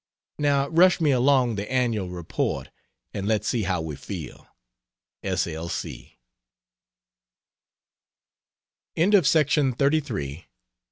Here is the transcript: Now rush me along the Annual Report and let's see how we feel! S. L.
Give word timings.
Now 0.39 0.67
rush 0.69 0.99
me 0.99 1.11
along 1.11 1.53
the 1.57 1.71
Annual 1.71 2.09
Report 2.09 2.71
and 3.13 3.27
let's 3.27 3.47
see 3.47 3.61
how 3.61 3.81
we 3.81 3.95
feel! 3.95 4.47
S. 5.21 5.45
L. 5.45 5.69